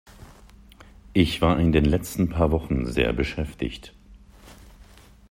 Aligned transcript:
Ich 1.13 1.43
war 1.43 1.59
in 1.59 1.71
den 1.73 1.85
letzten 1.85 2.27
paar 2.27 2.49
Wochen 2.49 2.87
sehr 2.91 3.13
beschäftigt. 3.13 3.93